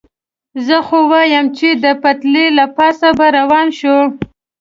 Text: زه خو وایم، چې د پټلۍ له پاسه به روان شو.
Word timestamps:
زه 0.65 0.77
خو 0.87 0.99
وایم، 1.11 1.45
چې 1.57 1.69
د 1.83 1.85
پټلۍ 2.01 2.47
له 2.57 2.65
پاسه 2.77 3.09
به 3.17 3.27
روان 3.37 3.67
شو. 3.79 3.97